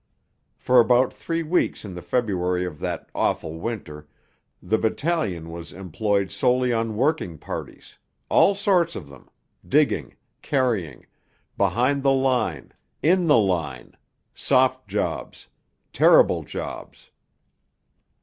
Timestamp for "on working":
6.73-7.37